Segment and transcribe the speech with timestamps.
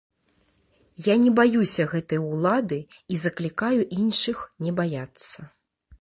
[1.07, 2.79] Я не баюся гэтай улады
[3.17, 5.37] і заклікаю іншых не баяцца.